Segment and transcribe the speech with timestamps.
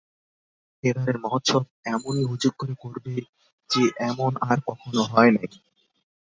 [0.83, 1.63] এবারকার মহোৎসব
[1.85, 3.13] এমনি হুজুগ করে করবে
[3.69, 5.49] যে, এমন আর কখনও হয় নাই।